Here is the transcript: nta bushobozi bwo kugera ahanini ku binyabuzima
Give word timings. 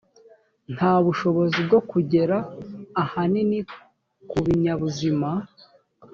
nta 0.75 0.93
bushobozi 1.05 1.59
bwo 1.67 1.79
kugera 1.89 2.37
ahanini 3.03 3.59
ku 4.29 4.37
binyabuzima 4.45 5.29